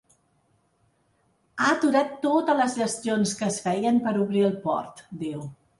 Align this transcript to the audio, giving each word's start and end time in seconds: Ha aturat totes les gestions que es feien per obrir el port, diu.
Ha 1.59 1.67
aturat 1.73 2.17
totes 2.25 2.59
les 2.63 2.79
gestions 2.85 3.35
que 3.43 3.49
es 3.53 3.61
feien 3.69 4.05
per 4.09 4.19
obrir 4.27 4.47
el 4.49 4.61
port, 4.69 5.07
diu. 5.25 5.51